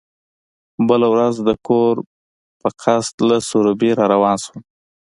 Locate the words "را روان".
3.99-4.37